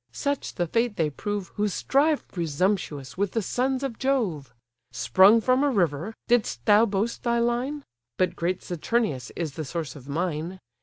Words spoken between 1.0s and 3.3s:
prove, Who strive presumptuous